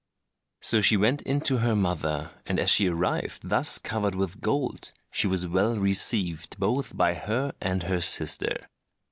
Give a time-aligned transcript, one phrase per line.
[0.61, 4.91] So she went in to her mother, and as she arrived thus covered with gold,
[5.11, 8.67] she was well received, both by her and her sister.